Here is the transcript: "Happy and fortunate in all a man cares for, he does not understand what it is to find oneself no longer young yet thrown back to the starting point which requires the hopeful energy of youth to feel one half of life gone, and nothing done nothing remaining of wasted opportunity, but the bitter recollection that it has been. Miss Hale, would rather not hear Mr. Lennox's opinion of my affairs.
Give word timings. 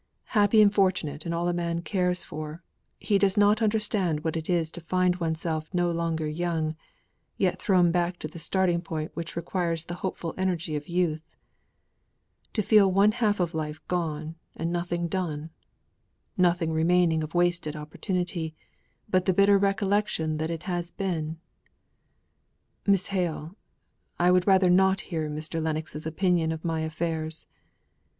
"Happy 0.33 0.63
and 0.63 0.73
fortunate 0.73 1.27
in 1.27 1.31
all 1.31 1.47
a 1.47 1.53
man 1.53 1.83
cares 1.83 2.23
for, 2.23 2.63
he 2.99 3.19
does 3.19 3.37
not 3.37 3.61
understand 3.61 4.23
what 4.23 4.35
it 4.35 4.49
is 4.49 4.71
to 4.71 4.81
find 4.81 5.17
oneself 5.17 5.71
no 5.75 5.91
longer 5.91 6.27
young 6.27 6.75
yet 7.37 7.61
thrown 7.61 7.91
back 7.91 8.17
to 8.17 8.27
the 8.27 8.39
starting 8.39 8.81
point 8.81 9.11
which 9.15 9.35
requires 9.35 9.85
the 9.85 9.93
hopeful 10.01 10.33
energy 10.39 10.75
of 10.75 10.87
youth 10.87 11.35
to 12.51 12.63
feel 12.63 12.91
one 12.91 13.11
half 13.11 13.39
of 13.39 13.53
life 13.53 13.79
gone, 13.87 14.33
and 14.55 14.73
nothing 14.73 15.07
done 15.07 15.51
nothing 16.35 16.73
remaining 16.73 17.21
of 17.21 17.35
wasted 17.35 17.75
opportunity, 17.75 18.55
but 19.07 19.25
the 19.25 19.33
bitter 19.35 19.59
recollection 19.59 20.37
that 20.37 20.49
it 20.49 20.63
has 20.63 20.89
been. 20.89 21.37
Miss 22.87 23.05
Hale, 23.09 23.55
would 24.19 24.47
rather 24.47 24.71
not 24.71 24.99
hear 25.01 25.29
Mr. 25.29 25.61
Lennox's 25.61 26.07
opinion 26.07 26.51
of 26.51 26.65
my 26.65 26.79
affairs. 26.79 27.45